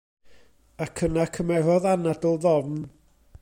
[0.85, 2.83] Ac yna cymerodd anadl ddofn.